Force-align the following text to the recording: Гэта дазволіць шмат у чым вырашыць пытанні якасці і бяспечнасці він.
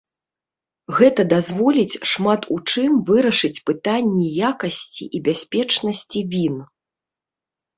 Гэта 0.99 1.21
дазволіць 1.33 1.99
шмат 2.13 2.41
у 2.57 2.57
чым 2.73 2.91
вырашыць 3.09 3.53
пытанні 3.71 4.33
якасці 4.49 5.05
і 5.19 5.23
бяспечнасці 5.29 6.19
він. 6.33 6.55